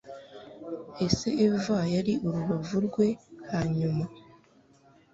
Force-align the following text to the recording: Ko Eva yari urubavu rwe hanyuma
Ko 0.93 1.03
Eva 1.45 1.77
yari 1.95 2.13
urubavu 2.25 2.77
rwe 2.87 3.07
hanyuma 3.51 4.03